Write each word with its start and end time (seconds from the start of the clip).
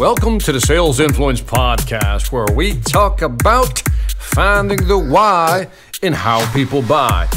Welcome 0.00 0.38
to 0.38 0.52
the 0.52 0.62
Sales 0.62 0.98
Influence 0.98 1.42
Podcast, 1.42 2.32
where 2.32 2.46
we 2.56 2.80
talk 2.80 3.20
about 3.20 3.80
finding 4.16 4.88
the 4.88 4.98
why 4.98 5.68
in 6.00 6.14
how 6.14 6.50
people 6.54 6.80
buy. 6.80 7.28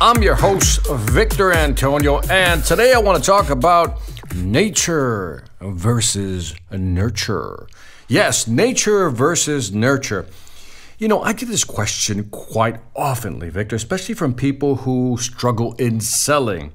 I'm 0.00 0.22
your 0.22 0.36
host, 0.36 0.86
Victor 0.88 1.52
Antonio, 1.52 2.20
and 2.30 2.62
today 2.62 2.92
I 2.92 3.00
want 3.00 3.18
to 3.18 3.26
talk 3.28 3.50
about 3.50 4.00
nature 4.32 5.42
versus 5.60 6.54
nurture. 6.70 7.66
Yes, 8.06 8.46
nature 8.46 9.10
versus 9.10 9.72
nurture. 9.72 10.26
You 10.98 11.08
know, 11.08 11.20
I 11.20 11.32
get 11.32 11.48
this 11.48 11.64
question 11.64 12.28
quite 12.30 12.78
oftenly, 12.94 13.50
Victor, 13.50 13.74
especially 13.74 14.14
from 14.14 14.34
people 14.34 14.76
who 14.76 15.16
struggle 15.18 15.74
in 15.80 15.98
selling 15.98 16.72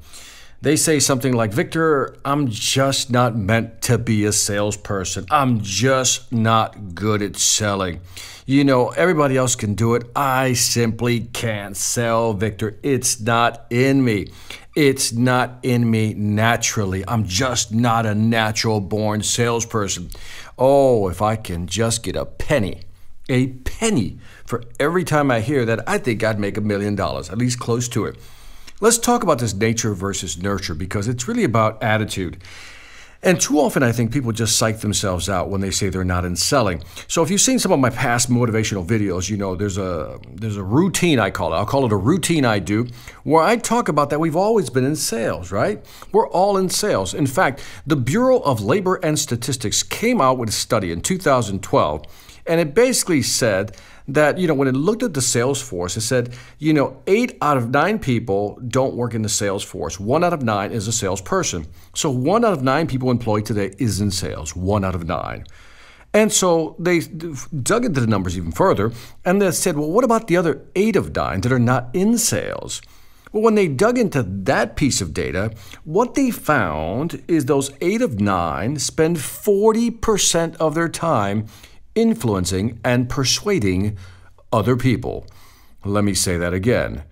they 0.62 0.76
say 0.76 1.00
something 1.00 1.34
like, 1.34 1.54
Victor, 1.54 2.16
I'm 2.26 2.50
just 2.50 3.10
not 3.10 3.36
meant 3.36 3.82
to 3.84 3.98
be 3.98 4.26
a 4.26 4.34
salesperson. 4.34 5.26
I'm 5.32 5.62
just 5.62 6.32
not 6.34 6.96
good 6.96 7.22
at 7.22 7.38
selling. 7.38 8.02
You 8.46 8.64
know, 8.64 8.90
everybody 8.90 9.38
else 9.38 9.56
can 9.56 9.76
do 9.76 9.94
it. 9.96 10.10
I 10.16 10.54
simply 10.54 11.22
can't 11.22 11.78
sell, 11.78 12.34
Victor. 12.34 12.78
It's 12.84 13.22
not 13.22 13.66
in 13.70 14.04
me. 14.04 14.32
It's 14.76 15.14
not 15.14 15.60
in 15.64 15.90
me 15.90 16.14
naturally. 16.14 17.04
I'm 17.08 17.26
just 17.26 17.74
not 17.74 18.06
a 18.06 18.16
natural 18.16 18.82
born 18.82 19.24
salesperson. 19.24 20.10
Oh, 20.58 21.08
if 21.10 21.22
I 21.22 21.36
can 21.36 21.68
just 21.68 22.04
get 22.04 22.16
a 22.16 22.26
penny, 22.26 22.82
a 23.30 23.48
penny 23.48 24.20
for 24.46 24.64
every 24.80 25.04
time 25.04 25.32
I 25.32 25.40
hear 25.40 25.64
that, 25.66 25.88
I 25.88 26.00
think 26.00 26.24
I'd 26.24 26.40
make 26.40 26.58
a 26.58 26.62
million 26.62 26.96
dollars, 26.96 27.30
at 27.30 27.38
least 27.38 27.60
close 27.60 27.88
to 27.90 28.06
it. 28.06 28.18
Let's 28.82 28.98
talk 28.98 29.24
about 29.24 29.40
this 29.40 29.54
nature 29.54 29.94
versus 29.94 30.42
nurture 30.42 30.74
because 30.74 31.10
it's 31.10 31.28
really 31.28 31.44
about 31.44 31.84
attitude. 31.84 32.38
And 33.22 33.42
too 33.42 33.60
often, 33.60 33.84
I 33.84 33.92
think 33.92 34.14
people 34.14 34.32
just 34.32 34.56
psych 34.56 34.80
themselves 34.80 35.28
out 35.28 35.50
when 35.50 35.60
they 35.60 35.72
say 35.72 35.90
they're 35.90 36.06
not 36.06 36.24
in 36.24 36.38
selling. 36.38 36.82
So, 37.10 37.22
if 37.22 37.30
you've 37.30 37.42
seen 37.42 37.60
some 37.60 37.74
of 37.74 37.80
my 37.80 37.90
past 37.90 38.30
motivational 38.30 38.88
videos, 38.88 39.30
you 39.30 39.36
know 39.36 39.56
there's 39.56 39.78
a 39.78 40.18
there's 40.32 40.56
a 40.56 40.64
routine 40.64 41.20
I 41.20 41.30
call 41.30 41.54
it. 41.54 41.58
I'll 41.58 41.66
call 41.66 41.86
it 41.86 41.92
a 41.92 41.98
routine 41.98 42.46
I 42.46 42.60
do, 42.60 42.88
where 43.24 43.44
I 43.44 43.58
talk 43.58 43.90
about 43.90 44.10
that 44.12 44.22
we've 44.22 44.38
always 44.38 44.70
been 44.70 44.86
in 44.86 44.96
sales, 44.96 45.52
right? 45.52 45.86
We're 46.14 46.30
all 46.30 46.56
in 46.56 46.70
sales. 46.70 47.14
In 47.14 47.28
fact, 47.28 47.62
the 47.86 47.98
Bureau 47.98 48.40
of 48.40 48.62
Labor 48.62 48.96
and 49.04 49.20
Statistics 49.20 49.84
came 49.84 50.22
out 50.22 50.38
with 50.38 50.48
a 50.48 50.54
study 50.54 50.94
in 50.94 51.02
2012, 51.02 52.06
and 52.46 52.60
it 52.60 52.74
basically 52.74 53.22
said 53.22 53.76
that, 54.08 54.38
you 54.38 54.48
know, 54.48 54.54
when 54.54 54.68
it 54.68 54.76
looked 54.76 55.04
at 55.04 55.14
the 55.14 55.22
sales 55.22 55.62
force, 55.62 55.96
it 55.96 56.02
said, 56.02 56.36
you 56.58 56.74
know, 56.74 57.02
eight 57.08 57.38
out 57.42 57.58
of 57.58 57.70
nine 57.70 58.00
people 58.00 58.60
don't 58.68 58.96
work 58.96 59.14
in 59.14 59.22
the 59.22 59.30
sales 59.30 59.64
force. 59.64 60.00
One 60.00 60.24
out 60.24 60.34
of 60.34 60.42
nine 60.42 60.72
is 60.72 60.88
a 60.88 60.92
salesperson. 60.92 61.68
So 61.94 62.10
one 62.10 62.44
out 62.44 62.54
of 62.54 62.64
nine 62.64 62.88
people 62.88 63.12
employed 63.12 63.46
today 63.46 63.76
is 63.78 64.02
in 64.02 64.12
sales. 64.12 64.56
One 64.56 64.84
out 64.84 64.96
of 64.96 65.06
nine. 65.06 65.46
And 66.14 66.34
so 66.34 66.76
they 66.80 67.02
dug 67.02 67.86
into 67.86 68.02
the 68.02 68.08
numbers 68.08 68.36
even 68.36 68.52
further 68.52 68.92
and 69.24 69.42
they 69.42 69.52
said, 69.52 69.78
well, 69.78 69.92
what 69.92 70.04
about 70.04 70.28
the 70.28 70.38
other 70.38 70.66
eight 70.76 70.96
of 70.96 71.16
nine 71.16 71.42
that 71.42 71.52
are 71.52 71.60
not 71.60 71.90
in 71.94 72.18
sales? 72.18 72.82
Well, 73.32 73.44
when 73.44 73.54
they 73.54 73.68
dug 73.68 74.00
into 74.00 74.24
that 74.24 74.76
piece 74.76 75.02
of 75.02 75.14
data, 75.14 75.54
what 75.84 76.16
they 76.16 76.32
found 76.32 77.22
is 77.28 77.46
those 77.46 77.72
eight 77.80 78.02
of 78.02 78.20
nine 78.20 78.80
spend 78.80 79.18
40% 79.18 80.56
of 80.56 80.74
their 80.74 80.90
time 80.90 81.46
influencing 82.00 82.80
and 82.84 83.10
persuading 83.10 83.98
other 84.54 84.78
people. 84.78 85.28
Let 85.84 86.04
me 86.04 86.14
say 86.14 86.38
that 86.38 86.54
again. 86.54 87.04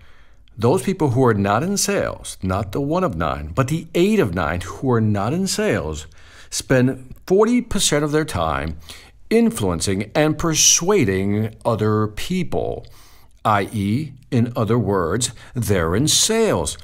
Those 0.56 0.82
people 0.82 1.10
who 1.10 1.24
are 1.24 1.34
not 1.34 1.62
in 1.62 1.76
sales, 1.76 2.36
not 2.42 2.72
the 2.72 2.80
one 2.80 3.04
of 3.04 3.14
nine, 3.14 3.52
but 3.54 3.68
the 3.68 3.86
eight 3.94 4.18
of 4.18 4.34
nine 4.34 4.60
who 4.62 4.90
are 4.90 5.00
not 5.00 5.32
in 5.32 5.46
sales, 5.46 6.06
spend 6.50 7.14
40% 7.26 8.02
of 8.02 8.12
their 8.12 8.24
time 8.24 8.78
influencing 9.30 10.10
and 10.14 10.38
persuading 10.38 11.54
other 11.64 12.06
people, 12.06 12.86
i.e., 13.44 14.12
in 14.30 14.52
other 14.56 14.78
words, 14.78 15.32
they're 15.54 15.94
in 15.94 16.08
sales. 16.08 16.78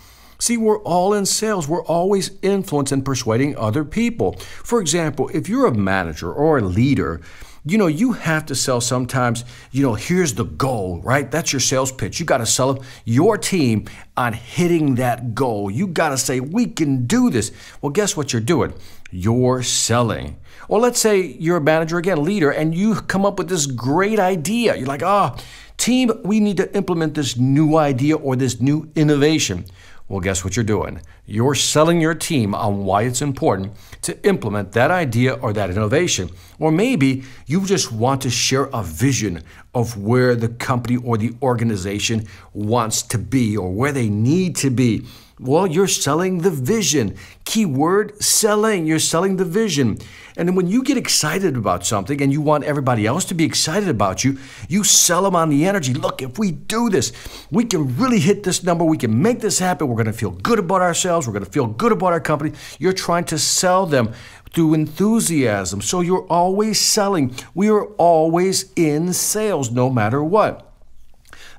See, 0.44 0.59
we're 0.59 0.81
all 0.81 1.15
in 1.15 1.25
sales. 1.25 1.66
We're 1.66 1.87
always 1.87 2.32
influencing 2.43 2.99
and 2.99 3.05
persuading 3.06 3.56
other 3.56 3.82
people. 3.82 4.32
For 4.62 4.78
example, 4.78 5.31
if 5.32 5.49
you're 5.49 5.65
a 5.65 5.75
manager 5.75 6.31
or 6.31 6.59
a 6.59 6.60
leader, 6.60 7.22
you 7.65 7.78
know, 7.78 7.87
you 7.87 8.12
have 8.12 8.44
to 8.47 8.55
sell 8.55 8.82
sometimes, 8.82 9.47
you 9.72 9.82
know, 9.82 9.94
here's 9.94 10.34
the 10.34 10.44
goal, 10.44 11.00
right? 11.00 11.31
That's 11.31 11.50
your 11.50 11.60
sales 11.60 11.91
pitch. 11.91 12.21
You 12.21 12.27
got 12.27 12.38
to 12.38 12.47
sell 12.47 12.84
your 13.06 13.38
team 13.38 13.87
on 14.19 14.34
hitting 14.34 14.97
that 14.97 15.34
goal. 15.34 15.71
You 15.71 15.87
got 15.87 16.10
to 16.10 16.19
say, 16.19 16.41
we 16.41 16.66
can 16.66 17.06
do 17.06 17.31
this. 17.31 17.50
Well, 17.81 17.88
guess 17.88 18.15
what 18.15 18.34
you're 18.34 18.43
doing? 18.43 18.75
You're 19.11 19.62
selling. 19.62 20.37
Or 20.69 20.78
let's 20.78 21.00
say 21.00 21.22
you're 21.22 21.56
a 21.56 21.62
manager, 21.62 21.97
again, 21.97 22.22
leader, 22.22 22.50
and 22.50 22.75
you 22.75 22.97
come 22.97 23.25
up 23.25 23.38
with 23.38 23.49
this 23.49 23.65
great 23.65 24.19
idea. 24.19 24.76
You're 24.76 24.88
like, 24.88 25.03
ah, 25.03 25.37
oh, 25.38 25.43
team, 25.78 26.11
we 26.22 26.38
need 26.38 26.59
to 26.59 26.76
implement 26.76 27.15
this 27.15 27.38
new 27.38 27.78
idea 27.78 28.16
or 28.16 28.37
this 28.37 28.61
new 28.61 28.91
innovation. 28.94 29.65
Well, 30.06 30.20
guess 30.20 30.44
what 30.44 30.54
you're 30.54 30.65
doing? 30.65 31.00
You're 31.25 31.54
selling 31.54 31.98
your 31.98 32.15
team 32.15 32.54
on 32.54 32.84
why 32.84 33.03
it's 33.03 33.22
important 33.22 33.72
to 34.03 34.22
implement 34.26 34.72
that 34.72 34.91
idea 34.91 35.32
or 35.32 35.54
that 35.54 35.70
innovation. 35.70 36.28
Or 36.59 36.70
maybe 36.70 37.25
you 37.47 37.65
just 37.65 37.91
want 37.91 38.20
to 38.22 38.31
share 38.31 38.64
a 38.66 38.82
vision 38.82 39.43
of 39.75 39.97
where 39.97 40.34
the 40.34 40.48
company 40.48 40.98
or 40.98 41.16
the 41.16 41.32
organization 41.41 42.26
wants 42.53 43.00
to 43.00 43.19
be 43.19 43.56
or 43.56 43.72
where 43.72 43.93
they 43.93 44.10
need 44.10 44.56
to 44.56 44.69
be. 44.69 45.06
Well, 45.40 45.66
you're 45.66 45.88
selling 45.88 46.38
the 46.38 46.50
vision. 46.50 47.16
Keyword 47.44 48.22
selling. 48.22 48.86
You're 48.86 49.00
selling 49.00 49.36
the 49.36 49.44
vision. 49.44 49.98
And 50.36 50.56
when 50.56 50.68
you 50.68 50.84
get 50.84 50.96
excited 50.96 51.56
about 51.56 51.84
something 51.84 52.22
and 52.22 52.32
you 52.32 52.40
want 52.40 52.64
everybody 52.64 53.04
else 53.04 53.24
to 53.26 53.34
be 53.34 53.44
excited 53.44 53.88
about 53.88 54.22
you, 54.22 54.38
you 54.68 54.84
sell 54.84 55.22
them 55.22 55.34
on 55.34 55.48
the 55.48 55.66
energy. 55.66 55.92
Look, 55.92 56.22
if 56.22 56.38
we 56.38 56.52
do 56.52 56.88
this, 56.88 57.12
we 57.50 57.64
can 57.64 57.96
really 57.96 58.20
hit 58.20 58.44
this 58.44 58.62
number. 58.62 58.84
We 58.84 58.96
can 58.96 59.22
make 59.22 59.40
this 59.40 59.58
happen. 59.58 59.88
We're 59.88 59.96
going 59.96 60.06
to 60.06 60.12
feel 60.12 60.30
good 60.30 60.60
about 60.60 60.82
ourselves. 60.82 61.26
We're 61.26 61.32
going 61.32 61.44
to 61.44 61.50
feel 61.50 61.66
good 61.66 61.92
about 61.92 62.12
our 62.12 62.20
company. 62.20 62.52
You're 62.78 62.92
trying 62.92 63.24
to 63.24 63.38
sell 63.38 63.86
them 63.86 64.12
through 64.52 64.74
enthusiasm. 64.74 65.80
So 65.80 66.00
you're 66.00 66.26
always 66.26 66.80
selling. 66.80 67.34
We 67.54 67.70
are 67.70 67.86
always 67.94 68.72
in 68.76 69.12
sales 69.12 69.72
no 69.72 69.90
matter 69.90 70.22
what. 70.22 70.73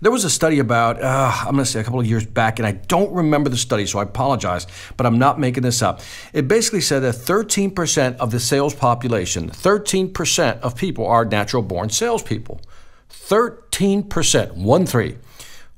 There 0.05 0.11
was 0.11 0.23
a 0.23 0.29
study 0.29 0.59
about, 0.59 1.01
uh, 1.01 1.31
I'm 1.35 1.53
going 1.53 1.65
to 1.65 1.65
say 1.65 1.79
a 1.79 1.83
couple 1.83 1.99
of 1.99 2.05
years 2.05 2.27
back, 2.27 2.59
and 2.59 2.67
I 2.67 2.73
don't 2.73 3.11
remember 3.11 3.49
the 3.49 3.57
study, 3.57 3.87
so 3.87 3.97
I 3.97 4.03
apologize, 4.03 4.67
but 4.97 5.07
I'm 5.07 5.17
not 5.17 5.39
making 5.39 5.63
this 5.63 5.81
up. 5.81 5.99
It 6.31 6.47
basically 6.47 6.81
said 6.81 6.99
that 6.99 7.15
13% 7.15 8.17
of 8.17 8.29
the 8.29 8.39
sales 8.39 8.75
population, 8.75 9.49
13% 9.49 10.59
of 10.59 10.75
people 10.75 11.07
are 11.07 11.25
natural 11.25 11.63
born 11.63 11.89
salespeople. 11.89 12.61
13%, 13.09 14.51
one 14.51 14.85
three. 14.85 15.17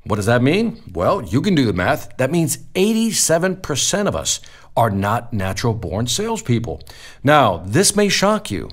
What 0.03 0.17
does 0.17 0.25
that 0.25 0.43
mean? 0.43 0.81
Well, 0.91 1.23
you 1.23 1.41
can 1.41 1.55
do 1.55 1.65
the 1.65 1.71
math. 1.71 2.17
That 2.17 2.29
means 2.29 2.57
87% 2.75 4.07
of 4.07 4.15
us 4.17 4.41
are 4.75 4.89
not 4.89 5.31
natural 5.31 5.73
born 5.73 6.05
salespeople. 6.05 6.81
Now, 7.23 7.63
this 7.65 7.95
may 7.95 8.09
shock 8.09 8.51
you. 8.51 8.71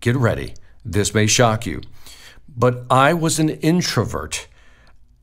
Get 0.00 0.16
ready. 0.16 0.54
This 0.82 1.12
may 1.12 1.26
shock 1.26 1.66
you. 1.66 1.82
But 2.48 2.86
I 2.88 3.12
was 3.12 3.38
an 3.38 3.50
introvert 3.50 4.47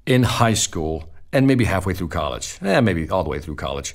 in 0.05 0.23
high 0.23 0.53
school 0.53 1.09
and 1.31 1.47
maybe 1.47 1.65
halfway 1.65 1.93
through 1.93 2.07
college, 2.07 2.57
eh, 2.61 2.79
maybe 2.79 3.09
all 3.09 3.23
the 3.23 3.29
way 3.29 3.39
through 3.39 3.55
college. 3.55 3.93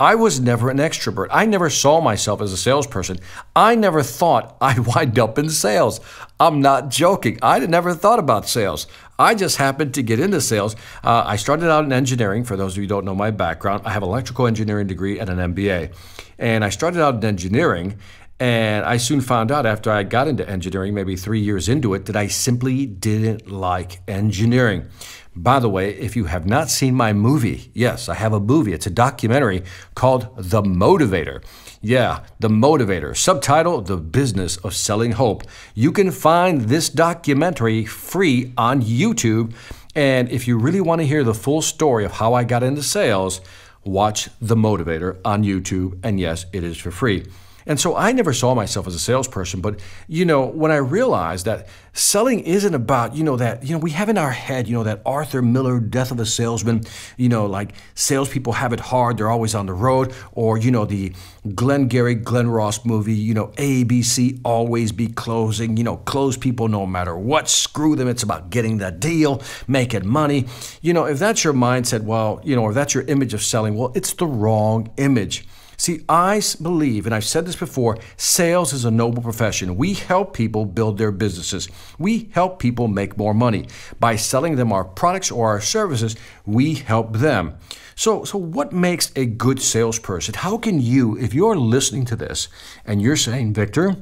I 0.00 0.14
was 0.14 0.38
never 0.38 0.70
an 0.70 0.76
extrovert. 0.76 1.26
I 1.32 1.44
never 1.44 1.68
saw 1.68 2.00
myself 2.00 2.40
as 2.40 2.52
a 2.52 2.56
salesperson. 2.56 3.18
I 3.56 3.74
never 3.74 4.04
thought 4.04 4.56
I'd 4.60 4.78
wind 4.94 5.18
up 5.18 5.38
in 5.38 5.50
sales. 5.50 6.00
I'm 6.38 6.60
not 6.60 6.88
joking. 6.88 7.38
I 7.42 7.58
never 7.60 7.94
thought 7.94 8.20
about 8.20 8.48
sales. 8.48 8.86
I 9.18 9.34
just 9.34 9.56
happened 9.56 9.94
to 9.94 10.02
get 10.04 10.20
into 10.20 10.40
sales. 10.40 10.76
Uh, 11.02 11.24
I 11.26 11.34
started 11.34 11.68
out 11.68 11.84
in 11.84 11.92
engineering. 11.92 12.44
For 12.44 12.56
those 12.56 12.74
of 12.74 12.76
you 12.76 12.84
who 12.84 12.88
don't 12.88 13.04
know 13.04 13.14
my 13.16 13.32
background, 13.32 13.82
I 13.84 13.90
have 13.90 14.04
an 14.04 14.08
electrical 14.08 14.46
engineering 14.46 14.86
degree 14.86 15.18
and 15.18 15.28
an 15.28 15.52
MBA. 15.52 15.92
And 16.38 16.64
I 16.64 16.68
started 16.68 17.02
out 17.02 17.16
in 17.16 17.24
engineering, 17.24 17.98
and 18.40 18.84
I 18.84 18.98
soon 18.98 19.20
found 19.20 19.50
out 19.50 19.66
after 19.66 19.90
I 19.90 20.04
got 20.04 20.28
into 20.28 20.48
engineering, 20.48 20.94
maybe 20.94 21.16
three 21.16 21.40
years 21.40 21.68
into 21.68 21.94
it, 21.94 22.06
that 22.06 22.16
I 22.16 22.28
simply 22.28 22.86
didn't 22.86 23.50
like 23.50 24.00
engineering. 24.06 24.88
By 25.34 25.60
the 25.60 25.68
way, 25.68 25.90
if 25.90 26.16
you 26.16 26.24
have 26.24 26.46
not 26.46 26.68
seen 26.68 26.94
my 26.94 27.12
movie, 27.12 27.70
yes, 27.74 28.08
I 28.08 28.14
have 28.14 28.32
a 28.32 28.40
movie. 28.40 28.72
It's 28.72 28.86
a 28.86 28.90
documentary 28.90 29.62
called 29.94 30.28
The 30.36 30.62
Motivator. 30.62 31.44
Yeah, 31.80 32.24
The 32.40 32.48
Motivator. 32.48 33.16
Subtitle 33.16 33.82
The 33.82 33.96
Business 33.96 34.56
of 34.58 34.74
Selling 34.74 35.12
Hope. 35.12 35.44
You 35.74 35.92
can 35.92 36.10
find 36.10 36.62
this 36.62 36.88
documentary 36.88 37.84
free 37.84 38.52
on 38.56 38.82
YouTube. 38.82 39.54
And 39.94 40.28
if 40.28 40.48
you 40.48 40.58
really 40.58 40.80
want 40.80 41.00
to 41.00 41.06
hear 41.06 41.22
the 41.22 41.34
full 41.34 41.62
story 41.62 42.04
of 42.04 42.12
how 42.12 42.34
I 42.34 42.42
got 42.44 42.62
into 42.62 42.82
sales, 42.82 43.40
watch 43.84 44.28
The 44.40 44.56
Motivator 44.56 45.18
on 45.24 45.44
YouTube. 45.44 46.00
And 46.02 46.18
yes, 46.18 46.46
it 46.52 46.64
is 46.64 46.76
for 46.76 46.90
free. 46.90 47.26
And 47.68 47.78
so 47.78 47.94
I 47.94 48.12
never 48.12 48.32
saw 48.32 48.54
myself 48.54 48.86
as 48.86 48.94
a 48.94 48.98
salesperson. 48.98 49.60
But, 49.60 49.78
you 50.08 50.24
know, 50.24 50.46
when 50.46 50.72
I 50.72 50.76
realized 50.76 51.44
that 51.44 51.68
selling 51.92 52.40
isn't 52.40 52.74
about, 52.74 53.14
you 53.14 53.22
know, 53.22 53.36
that, 53.36 53.62
you 53.62 53.72
know, 53.72 53.78
we 53.78 53.90
have 53.90 54.08
in 54.08 54.16
our 54.16 54.30
head, 54.30 54.66
you 54.66 54.74
know, 54.74 54.84
that 54.84 55.02
Arthur 55.04 55.42
Miller, 55.42 55.78
Death 55.78 56.10
of 56.10 56.18
a 56.18 56.24
Salesman, 56.24 56.84
you 57.18 57.28
know, 57.28 57.44
like 57.44 57.74
salespeople 57.94 58.54
have 58.54 58.72
it 58.72 58.80
hard, 58.80 59.18
they're 59.18 59.28
always 59.28 59.54
on 59.54 59.66
the 59.66 59.74
road, 59.74 60.14
or, 60.32 60.56
you 60.56 60.70
know, 60.70 60.86
the 60.86 61.12
Glengarry 61.54 62.14
Glen 62.14 62.48
Ross 62.48 62.86
movie, 62.86 63.14
you 63.14 63.34
know, 63.34 63.48
ABC, 63.58 64.40
always 64.44 64.90
be 64.90 65.08
closing, 65.08 65.76
you 65.76 65.84
know, 65.84 65.98
close 65.98 66.38
people 66.38 66.68
no 66.68 66.86
matter 66.86 67.16
what, 67.18 67.50
screw 67.50 67.96
them, 67.96 68.08
it's 68.08 68.22
about 68.22 68.48
getting 68.48 68.78
the 68.78 68.90
deal, 68.90 69.42
making 69.66 70.08
money. 70.08 70.46
You 70.80 70.94
know, 70.94 71.04
if 71.04 71.18
that's 71.18 71.44
your 71.44 71.52
mindset, 71.52 72.02
well, 72.02 72.40
you 72.44 72.56
know, 72.56 72.62
or 72.62 72.72
that's 72.72 72.94
your 72.94 73.04
image 73.04 73.34
of 73.34 73.42
selling, 73.42 73.76
well, 73.76 73.92
it's 73.94 74.14
the 74.14 74.26
wrong 74.26 74.90
image. 74.96 75.46
See, 75.80 76.04
I 76.08 76.42
believe, 76.60 77.06
and 77.06 77.14
I've 77.14 77.24
said 77.24 77.46
this 77.46 77.54
before, 77.54 77.98
sales 78.16 78.72
is 78.72 78.84
a 78.84 78.90
noble 78.90 79.22
profession. 79.22 79.76
We 79.76 79.94
help 79.94 80.34
people 80.34 80.64
build 80.64 80.98
their 80.98 81.12
businesses. 81.12 81.68
We 82.00 82.30
help 82.32 82.58
people 82.58 82.88
make 82.88 83.16
more 83.16 83.32
money. 83.32 83.68
By 84.00 84.16
selling 84.16 84.56
them 84.56 84.72
our 84.72 84.84
products 84.84 85.30
or 85.30 85.46
our 85.46 85.60
services, 85.60 86.16
we 86.44 86.74
help 86.74 87.12
them. 87.18 87.56
So, 87.94 88.24
so 88.24 88.38
what 88.38 88.72
makes 88.72 89.12
a 89.14 89.24
good 89.24 89.62
salesperson? 89.62 90.34
How 90.34 90.58
can 90.58 90.80
you, 90.80 91.16
if 91.16 91.32
you're 91.32 91.56
listening 91.56 92.04
to 92.06 92.16
this 92.16 92.48
and 92.84 93.00
you're 93.00 93.16
saying, 93.16 93.54
Victor, 93.54 93.96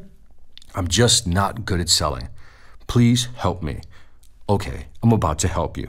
I'm 0.74 0.88
just 0.88 1.26
not 1.26 1.66
good 1.66 1.80
at 1.80 1.90
selling, 1.90 2.30
please 2.86 3.28
help 3.36 3.62
me. 3.62 3.82
Okay, 4.48 4.86
I'm 5.02 5.12
about 5.12 5.38
to 5.40 5.48
help 5.48 5.76
you. 5.76 5.88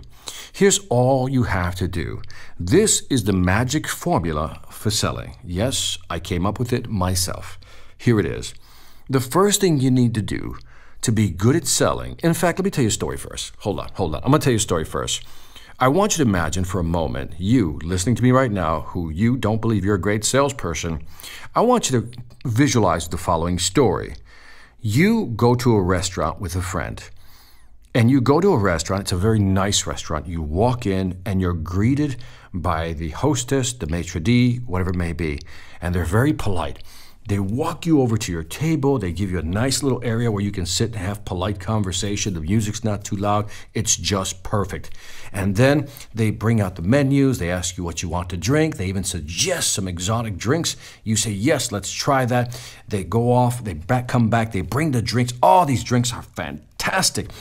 Here's 0.51 0.79
all 0.89 1.29
you 1.29 1.43
have 1.43 1.75
to 1.75 1.87
do. 1.87 2.21
This 2.59 3.03
is 3.09 3.23
the 3.23 3.33
magic 3.33 3.87
formula 3.87 4.61
for 4.69 4.89
selling. 4.91 5.35
Yes, 5.43 5.97
I 6.09 6.19
came 6.19 6.45
up 6.45 6.59
with 6.59 6.73
it 6.73 6.89
myself. 6.89 7.59
Here 7.97 8.19
it 8.19 8.25
is. 8.25 8.53
The 9.09 9.19
first 9.19 9.61
thing 9.61 9.79
you 9.79 9.91
need 9.91 10.13
to 10.15 10.21
do 10.21 10.57
to 11.01 11.11
be 11.11 11.29
good 11.29 11.55
at 11.55 11.67
selling, 11.67 12.19
in 12.23 12.33
fact, 12.33 12.59
let 12.59 12.65
me 12.65 12.71
tell 12.71 12.83
you 12.83 12.89
a 12.89 12.91
story 12.91 13.17
first. 13.17 13.53
Hold 13.59 13.79
on, 13.79 13.89
hold 13.93 14.15
on. 14.15 14.23
I'm 14.23 14.31
going 14.31 14.41
to 14.41 14.43
tell 14.43 14.51
you 14.51 14.57
a 14.57 14.59
story 14.59 14.85
first. 14.85 15.23
I 15.79 15.89
want 15.89 16.17
you 16.17 16.23
to 16.23 16.29
imagine 16.29 16.63
for 16.63 16.79
a 16.79 16.83
moment, 16.83 17.33
you 17.37 17.79
listening 17.83 18.15
to 18.15 18.23
me 18.23 18.31
right 18.31 18.51
now, 18.51 18.81
who 18.81 19.11
you 19.11 19.37
don't 19.37 19.61
believe 19.61 19.85
you're 19.85 19.95
a 19.95 20.01
great 20.01 20.25
salesperson, 20.25 21.05
I 21.53 21.61
want 21.61 21.89
you 21.89 22.01
to 22.01 22.11
visualize 22.45 23.07
the 23.07 23.17
following 23.17 23.59
story. 23.59 24.15
You 24.81 25.27
go 25.35 25.53
to 25.53 25.75
a 25.75 25.81
restaurant 25.81 26.41
with 26.41 26.55
a 26.55 26.61
friend. 26.61 27.07
And 27.97 28.11
you 28.11 28.21
go 28.21 28.39
to 28.39 28.53
a 28.53 28.57
restaurant, 28.59 29.01
it's 29.01 29.11
a 29.11 29.17
very 29.17 29.39
nice 29.39 29.87
restaurant. 29.87 30.27
You 30.27 30.43
walk 30.43 30.85
in 30.85 31.19
and 31.25 31.41
you're 31.41 31.53
greeted 31.53 32.17
by 32.53 32.93
the 32.93 33.09
hostess, 33.09 33.73
the 33.73 33.87
maitre 33.87 34.21
d', 34.21 34.57
whatever 34.67 34.91
it 34.91 34.95
may 34.95 35.13
be, 35.13 35.39
and 35.81 35.95
they're 35.95 36.05
very 36.05 36.31
polite. 36.31 36.83
They 37.27 37.39
walk 37.39 37.87
you 37.87 37.99
over 38.03 38.15
to 38.15 38.31
your 38.31 38.43
table. 38.43 38.99
They 38.99 39.11
give 39.11 39.31
you 39.31 39.39
a 39.39 39.41
nice 39.41 39.81
little 39.81 39.99
area 40.03 40.31
where 40.31 40.43
you 40.43 40.51
can 40.51 40.67
sit 40.67 40.91
and 40.91 40.97
have 40.97 41.25
polite 41.25 41.59
conversation. 41.59 42.35
The 42.35 42.41
music's 42.41 42.83
not 42.83 43.03
too 43.03 43.15
loud. 43.15 43.49
It's 43.73 43.95
just 43.95 44.43
perfect. 44.43 44.91
And 45.33 45.55
then 45.55 45.87
they 46.13 46.29
bring 46.29 46.61
out 46.61 46.75
the 46.75 46.83
menus. 46.83 47.39
They 47.39 47.49
ask 47.49 47.77
you 47.77 47.83
what 47.83 48.03
you 48.03 48.09
want 48.09 48.29
to 48.29 48.37
drink. 48.37 48.77
They 48.77 48.85
even 48.85 49.05
suggest 49.05 49.73
some 49.73 49.87
exotic 49.87 50.37
drinks. 50.37 50.77
You 51.03 51.15
say, 51.15 51.31
yes, 51.31 51.71
let's 51.71 51.91
try 51.91 52.25
that. 52.25 52.61
They 52.87 53.03
go 53.03 53.31
off. 53.31 53.63
They 53.63 53.73
back, 53.73 54.07
come 54.07 54.29
back. 54.29 54.51
They 54.51 54.61
bring 54.61 54.91
the 54.91 55.01
drinks. 55.01 55.33
All 55.41 55.65
these 55.65 55.83
drinks 55.83 56.13
are 56.13 56.21
fantastic. 56.21 57.31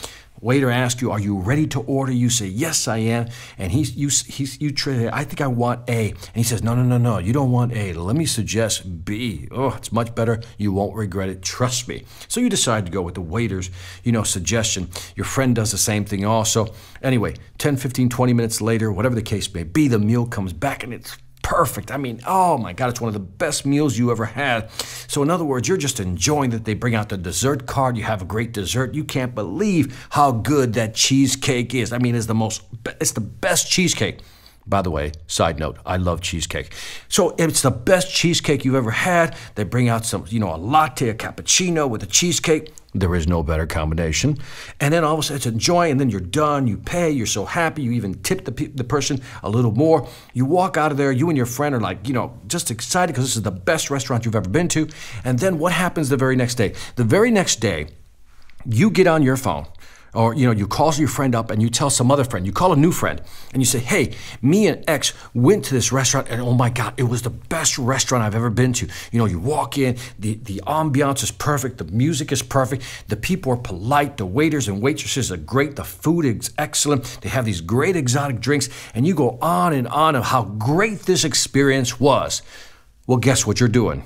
Waiter 0.41 0.71
asks 0.71 1.03
you, 1.03 1.11
"Are 1.11 1.21
you 1.21 1.38
ready 1.38 1.67
to 1.69 1.81
order?" 1.81 2.12
You 2.12 2.31
say, 2.31 2.47
"Yes, 2.47 2.88
I 2.88 2.99
am." 2.99 3.29
And 3.59 3.73
he's 3.73 3.97
you 3.97 4.09
he's 4.09 4.61
you 4.61 4.73
trade. 4.73 5.09
I 5.12 5.25
think 5.25 5.41
I 5.41 5.47
want 5.47 5.88
A, 5.88 6.11
and 6.11 6.35
he 6.35 6.43
says, 6.43 6.62
"No, 6.62 6.75
no, 6.75 6.83
no, 6.83 6.99
no. 6.99 7.19
You 7.19 7.33
don't 7.33 7.50
want 7.50 7.73
A. 7.73 7.93
Let 7.93 8.17
me 8.17 8.27
suggest 8.27 9.05
B. 9.05 9.49
Oh, 9.50 9.75
it's 9.77 9.93
much 9.93 10.15
better. 10.15 10.41
You 10.59 10.73
won't 10.73 10.94
regret 10.94 11.29
it. 11.29 11.43
Trust 11.43 11.88
me." 11.88 12.05
So 12.29 12.41
you 12.41 12.49
decide 12.49 12.87
to 12.87 12.93
go 12.93 13.03
with 13.03 13.15
the 13.15 13.21
waiter's, 13.21 13.71
you 14.05 14.12
know, 14.12 14.23
suggestion. 14.23 14.88
Your 15.15 15.27
friend 15.27 15.55
does 15.55 15.73
the 15.73 15.79
same 15.79 16.05
thing 16.05 16.25
also. 16.25 16.75
Anyway, 17.03 17.35
10, 17.59 17.77
15, 17.77 18.09
20 18.09 18.33
minutes 18.33 18.61
later, 18.61 18.93
whatever 18.93 19.15
the 19.15 19.23
case 19.23 19.53
may 19.53 19.62
be, 19.62 19.88
the 19.88 19.99
meal 19.99 20.27
comes 20.27 20.53
back 20.53 20.83
and 20.83 20.93
it's 20.93 21.17
perfect. 21.47 21.93
I 21.93 21.97
mean, 21.97 22.21
oh 22.27 22.59
my 22.59 22.73
God, 22.73 22.91
it's 22.91 23.01
one 23.01 23.07
of 23.07 23.15
the 23.15 23.21
best 23.21 23.65
meals 23.65 23.97
you 23.97 24.11
ever 24.11 24.25
had. 24.25 24.69
So, 25.07 25.23
in 25.23 25.31
other 25.31 25.45
words, 25.45 25.69
you're 25.69 25.77
just 25.77 26.01
enjoying 26.01 26.51
that 26.51 26.65
they 26.65 26.75
bring 26.75 26.97
out 26.97 27.09
the 27.09 27.17
dessert 27.17 27.67
card. 27.67 27.97
You 27.97 28.03
have 28.03 28.21
a 28.21 28.25
great 28.25 28.51
dessert. 28.51 28.95
You 28.95 29.05
can't 29.05 29.33
believe 29.33 30.09
how 30.11 30.33
good 30.33 30.73
that 30.73 30.97
cheesecake 30.97 31.73
is. 31.73 31.93
I 31.93 31.99
mean, 31.99 32.17
it's 32.17 32.27
the 32.27 32.35
most, 32.35 32.63
it's 33.01 33.13
the 33.13 33.21
best 33.21 33.71
cheesecake. 33.71 34.19
By 34.69 34.83
the 34.83 34.91
way, 34.91 35.13
side 35.29 35.61
note, 35.61 35.79
I 35.87 35.97
love 35.97 36.21
cheesecake. 36.21 36.73
So 37.09 37.37
it's 37.39 37.63
the 37.63 37.71
best 37.71 38.13
cheesecake 38.13 38.65
you've 38.65 38.75
ever 38.75 38.91
had. 38.91 39.37
They 39.55 39.63
bring 39.63 39.89
out 39.89 40.05
some, 40.05 40.25
you 40.29 40.41
know, 40.41 40.53
a 40.53 40.57
latte, 40.57 41.09
a 41.09 41.15
cappuccino 41.15 41.89
with 41.89 42.03
a 42.03 42.07
cheesecake. 42.07 42.73
There 42.93 43.15
is 43.15 43.29
no 43.29 43.45
better 43.45 43.67
combination. 43.67 44.39
And 44.81 44.93
then 44.93 45.05
all 45.05 45.15
of 45.15 45.21
a 45.21 45.23
sudden 45.23 45.37
it's 45.37 45.47
enjoy, 45.47 45.91
and 45.91 46.01
then 46.01 46.11
you're 46.11 46.19
done. 46.19 46.67
You 46.67 46.79
pay. 46.79 47.11
You're 47.11 47.27
so 47.27 47.45
happy. 47.45 47.83
You 47.83 47.93
even 47.93 48.21
tip 48.23 48.45
the, 48.45 48.51
the 48.51 48.85
person 48.85 49.21
a 49.45 49.49
little 49.49 49.71
more. 49.71 50.09
You 50.33 50.47
walk 50.47 50.77
out 50.77 50.91
of 50.91 50.97
there. 50.97 51.12
You 51.12 51.29
and 51.29 51.37
your 51.37 51.47
friend 51.47 51.75
are 51.75 51.81
like, 51.81 52.09
you 52.09 52.15
know, 52.15 52.37
just 52.49 52.71
excited 52.73 53.12
because 53.12 53.27
this 53.27 53.37
is 53.37 53.43
the 53.43 53.51
best 53.53 53.91
restaurant 53.91 54.25
you've 54.25 54.35
ever 54.35 54.49
been 54.49 54.69
to. 54.69 54.89
And 55.25 55.39
then 55.39 55.59
what 55.59 55.73
happens 55.73 56.09
the 56.09 56.17
very 56.17 56.35
next 56.35 56.57
day? 56.57 56.75
The 56.97 57.05
very 57.05 57.31
next 57.31 57.61
day, 57.61 57.89
you 58.65 58.91
get 58.91 59.07
on 59.07 59.23
your 59.23 59.37
phone 59.37 59.67
or 60.17 60.35
you 60.35 60.47
know 60.47 60.53
you 60.53 60.67
call 60.67 60.93
your 60.95 61.09
friend 61.09 61.35
up 61.35 61.51
and 61.51 61.63
you 61.63 61.69
tell 61.69 61.91
some 61.91 62.11
other 62.11 62.25
friend. 62.25 62.47
You 62.47 62.53
call 62.53 62.73
a 62.73 62.77
new 62.77 62.91
friend 62.91 63.21
and 63.53 63.61
you 63.61 63.67
say 63.67 63.79
hey 63.79 64.15
me 64.41 64.67
and 64.67 64.83
x 64.89 65.13
went 65.35 65.65
to 65.67 65.75
this 65.75 65.93
restaurant 65.93 66.29
and 66.31 66.41
oh 66.41 66.55
my 66.55 66.71
god 66.71 66.95
it 66.97 67.03
was 67.05 67.23
the 67.23 67.31
best 67.31 67.79
restaurant 67.79 68.25
i've 68.25 68.35
ever 68.35 68.51
been 68.51 68.73
to. 68.75 68.87
You 69.13 69.19
know 69.19 69.27
you 69.27 69.39
walk 69.39 69.79
in 69.79 69.97
the, 70.19 70.35
the 70.35 70.63
ambiance 70.67 71.23
is 71.23 71.31
perfect 71.31 71.79
the 71.79 71.85
music 71.85 72.33
is 72.33 72.43
perfect 72.43 72.83
the 73.09 73.17
people 73.17 73.53
are 73.53 73.57
polite 73.57 74.17
the 74.17 74.27
waiters 74.27 74.69
and 74.69 74.81
waitresses 74.81 75.31
are 75.31 75.37
great 75.37 75.77
the 75.77 75.85
food 75.85 76.25
is 76.25 76.53
excellent 76.57 77.19
they 77.21 77.29
have 77.29 77.45
these 77.45 77.61
great 77.61 77.97
exotic 77.97 78.41
drinks 78.41 78.69
and 78.95 79.07
you 79.07 79.15
go 79.15 79.39
on 79.43 79.73
and 79.73 79.87
on 79.89 80.17
of 80.17 80.25
how 80.25 80.45
great 80.45 81.01
this 81.01 81.25
experience 81.25 82.01
was. 82.01 82.43
Well 83.07 83.19
guess 83.19 83.47
what 83.47 83.61
you're 83.61 83.69
doing 83.69 84.05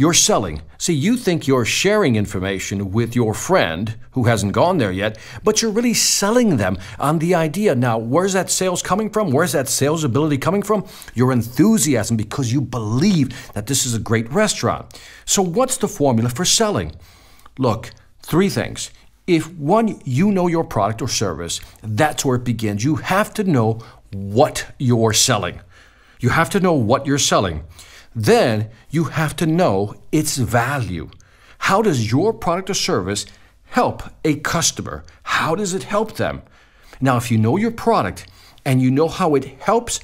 you're 0.00 0.14
selling. 0.14 0.62
See, 0.78 0.94
you 0.94 1.14
think 1.18 1.46
you're 1.46 1.66
sharing 1.66 2.16
information 2.16 2.90
with 2.90 3.14
your 3.14 3.34
friend 3.34 3.96
who 4.12 4.24
hasn't 4.24 4.54
gone 4.54 4.78
there 4.78 4.90
yet, 4.90 5.18
but 5.44 5.60
you're 5.60 5.70
really 5.70 5.92
selling 5.92 6.56
them 6.56 6.78
on 6.98 7.18
the 7.18 7.34
idea. 7.34 7.74
Now, 7.74 7.98
where's 7.98 8.32
that 8.32 8.48
sales 8.48 8.82
coming 8.82 9.10
from? 9.10 9.30
Where's 9.30 9.52
that 9.52 9.68
sales 9.68 10.02
ability 10.02 10.38
coming 10.38 10.62
from? 10.62 10.86
Your 11.12 11.32
enthusiasm 11.32 12.16
because 12.16 12.50
you 12.50 12.62
believe 12.62 13.52
that 13.52 13.66
this 13.66 13.84
is 13.84 13.92
a 13.94 13.98
great 13.98 14.32
restaurant. 14.32 14.98
So, 15.26 15.42
what's 15.42 15.76
the 15.76 15.86
formula 15.86 16.30
for 16.30 16.46
selling? 16.46 16.92
Look, 17.58 17.90
three 18.22 18.48
things. 18.48 18.90
If 19.26 19.52
one, 19.52 20.00
you 20.06 20.32
know 20.32 20.46
your 20.46 20.64
product 20.64 21.02
or 21.02 21.08
service, 21.08 21.60
that's 21.82 22.24
where 22.24 22.36
it 22.36 22.44
begins. 22.44 22.84
You 22.84 22.96
have 22.96 23.34
to 23.34 23.44
know 23.44 23.80
what 24.14 24.64
you're 24.78 25.12
selling. 25.12 25.60
You 26.20 26.30
have 26.30 26.48
to 26.50 26.60
know 26.60 26.72
what 26.72 27.04
you're 27.04 27.18
selling. 27.18 27.64
Then 28.20 28.68
you 28.90 29.04
have 29.04 29.34
to 29.36 29.46
know 29.46 29.94
its 30.12 30.36
value. 30.36 31.08
How 31.56 31.80
does 31.80 32.12
your 32.12 32.34
product 32.34 32.68
or 32.68 32.74
service 32.74 33.24
help 33.64 34.02
a 34.26 34.34
customer? 34.34 35.04
How 35.22 35.54
does 35.54 35.72
it 35.72 35.84
help 35.84 36.16
them? 36.16 36.42
Now, 37.00 37.16
if 37.16 37.30
you 37.30 37.38
know 37.38 37.56
your 37.56 37.70
product 37.70 38.26
and 38.66 38.82
you 38.82 38.90
know 38.90 39.08
how 39.08 39.34
it 39.36 39.46
helps 39.60 40.00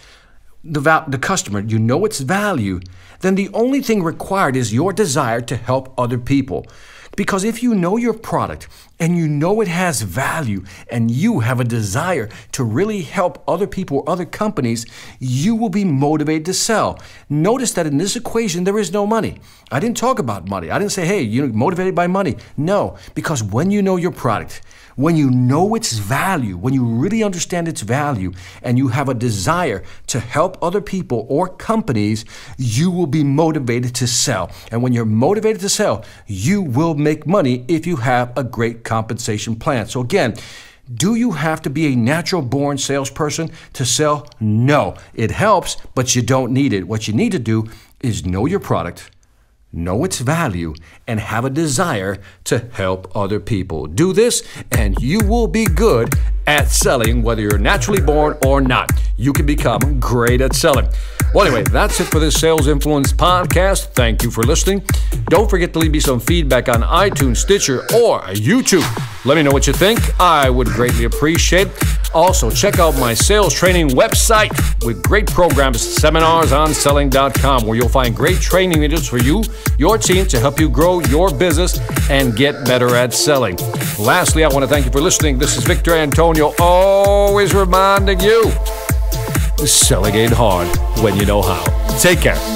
the, 0.65 0.81
the 1.07 1.19
customer, 1.19 1.61
you 1.61 1.79
know 1.79 2.07
its 2.07 2.21
value, 2.21 2.81
then 3.21 3.35
the 3.35 3.51
only 3.53 3.83
thing 3.83 4.03
required 4.03 4.57
is 4.57 4.73
your 4.73 4.95
desire 4.95 5.43
to 5.43 5.57
help 5.57 5.93
other 5.99 6.17
people. 6.17 6.65
Because 7.17 7.45
if 7.45 7.63
you 7.63 7.75
know 7.75 7.97
your 7.97 8.13
product 8.13 8.69
and 9.01 9.17
you 9.17 9.27
know 9.27 9.61
it 9.61 9.69
has 9.69 10.03
value 10.03 10.65
and 10.91 11.11
you 11.11 11.41
have 11.41 11.61
a 11.61 11.65
desire 11.65 12.29
to 12.53 12.63
really 12.63 13.03
help 13.03 13.43
other 13.49 13.67
people 13.67 13.99
or 13.99 14.09
other 14.09 14.25
companies, 14.25 14.87
you 15.19 15.57
will 15.57 15.69
be 15.71 15.85
motivated 15.85 16.45
to 16.47 16.55
sell. 16.55 17.01
Notice 17.29 17.73
that 17.73 17.87
in 17.87 17.99
this 17.99 18.17
equation, 18.17 18.65
there 18.65 18.79
is 18.79 18.93
no 18.93 19.07
money. 19.07 19.41
I 19.71 19.81
didn't 19.81 19.97
talk 19.97 20.19
about 20.19 20.49
money. 20.49 20.71
I 20.71 20.79
didn't 20.79 20.93
say, 20.93 21.07
hey, 21.07 21.23
you're 21.23 21.49
motivated 21.49 21.95
by 21.95 22.07
money. 22.07 22.37
No, 22.57 22.97
because 23.15 23.43
when 23.43 23.71
you 23.71 23.83
know 23.83 23.97
your 23.97 24.13
product, 24.13 24.61
when 24.97 25.15
you 25.17 25.31
know 25.31 25.75
its 25.75 25.93
value, 25.93 26.57
when 26.57 26.75
you 26.75 26.85
really 26.85 27.23
understand 27.23 27.69
its 27.69 27.83
value, 27.83 28.33
and 28.63 28.79
you 28.79 28.89
have 28.89 29.09
a 29.09 29.15
desire 29.15 29.85
to 30.09 30.19
help 30.19 30.59
other 30.63 30.81
people 30.81 31.27
or 31.29 31.49
companies, 31.49 32.25
you 32.57 32.91
will 32.91 33.07
be 33.07 33.23
motivated 33.23 33.95
to 33.95 34.07
sell. 34.07 34.51
And 34.73 34.83
when 34.83 34.93
you're 34.93 35.05
motivated 35.05 35.61
to 35.61 35.69
sell, 35.69 36.05
you 36.27 36.63
will 36.63 36.95
make 36.95 37.27
money 37.27 37.65
if 37.69 37.87
you 37.87 37.97
have 37.97 38.37
a 38.37 38.43
great 38.43 38.85
compensation 38.85 39.57
plan. 39.57 39.87
So, 39.87 40.01
again, 40.01 40.35
do 40.93 41.15
you 41.15 41.33
have 41.33 41.63
to 41.63 41.71
be 41.71 41.93
a 41.93 41.97
natural 41.97 42.43
born 42.43 42.79
salesperson 42.79 43.51
to 43.75 43.85
sell? 43.85 44.27
No. 44.41 44.95
It 45.15 45.31
helps, 45.31 45.77
but 45.95 46.15
you 46.15 46.23
don't 46.23 46.53
need 46.53 46.73
it. 46.73 46.87
What 46.87 47.09
you 47.09 47.15
need 47.15 47.33
to 47.33 47.39
do 47.39 47.69
is 48.01 48.25
know 48.25 48.47
your 48.47 48.61
product 48.61 49.11
know 49.77 50.05
its 50.05 50.19
value, 50.19 50.75
and 51.07 51.21
have 51.21 51.45
a 51.45 51.51
desire 51.51 52.19
to 52.45 52.59
help 52.73 53.15
other 53.15 53.39
people. 53.39 53.87
Do 53.87 54.13
this, 54.13 54.43
and 54.73 54.99
you 55.01 55.21
will 55.21 55.47
be 55.47 55.65
good 55.67 56.15
at 56.47 56.69
selling, 56.69 57.23
whether 57.23 57.43
you're 57.43 57.59
naturally 57.59 58.01
born 58.01 58.39
or 58.45 58.61
not. 58.61 58.91
You 59.17 59.33
can 59.33 59.47
become 59.47 60.01
great 60.01 60.41
at 60.41 60.55
selling. 60.55 60.89
Well, 61.35 61.47
anyway, 61.47 61.65
that's 61.65 62.01
it 62.01 62.07
for 62.07 62.19
this 62.19 62.39
Sales 62.41 62.67
Influence 62.69 63.13
podcast. 63.13 63.93
Thank 63.95 64.23
you 64.23 64.31
for 64.31 64.43
listening. 64.43 64.83
Don't 65.29 65.51
forget 65.51 65.73
to 65.75 65.79
leave 65.79 65.91
me 65.93 66.01
some 66.01 66.21
feedback 66.21 66.69
on 66.69 66.83
iTunes, 66.83 67.37
Stitcher, 67.39 67.81
or 67.95 68.21
YouTube. 68.23 69.16
Let 69.27 69.37
me 69.37 69.43
know 69.43 69.51
what 69.51 69.67
you 69.67 69.73
think. 69.73 69.99
I 70.21 70.49
would 70.49 70.69
greatly 70.69 71.05
appreciate. 71.05 71.69
Also, 72.15 72.49
check 72.49 72.79
out 72.79 72.97
my 72.99 73.13
sales 73.13 73.53
training 73.53 73.89
website 73.89 74.51
with 74.87 75.03
great 75.03 75.27
programs, 75.27 75.81
seminars 75.81 76.53
on 76.53 76.69
seminarsonselling.com, 76.69 77.67
where 77.67 77.77
you'll 77.77 77.89
find 77.89 78.15
great 78.15 78.41
training 78.41 78.79
videos 78.79 79.09
for 79.09 79.19
you, 79.19 79.43
your 79.79 79.99
team, 79.99 80.27
to 80.27 80.39
help 80.39 80.61
you 80.61 80.69
grow 80.69 81.01
your 81.01 81.35
business 81.35 81.81
and 82.09 82.37
get 82.37 82.65
better 82.65 82.95
at 82.95 83.13
selling. 83.13 83.57
Lastly, 83.99 84.45
I 84.45 84.49
want 84.49 84.63
to 84.63 84.69
thank 84.69 84.87
you 84.87 84.93
for 84.93 85.01
listening. 85.01 85.39
This 85.39 85.57
is 85.57 85.65
Victor 85.65 85.95
Antonio, 85.95 86.55
always 86.61 87.53
reminding 87.53 88.21
you 88.21 88.53
selling 89.67 90.15
ain't 90.15 90.33
hard 90.33 90.69
when 91.03 91.17
you 91.17 91.27
know 91.27 91.43
how. 91.43 91.65
Take 91.99 92.21
care. 92.21 92.56